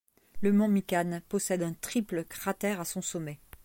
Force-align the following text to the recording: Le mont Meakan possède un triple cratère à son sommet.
Le 0.41 0.51
mont 0.51 0.67
Meakan 0.67 1.19
possède 1.29 1.61
un 1.61 1.73
triple 1.73 2.23
cratère 2.25 2.81
à 2.81 2.85
son 2.85 3.03
sommet. 3.03 3.37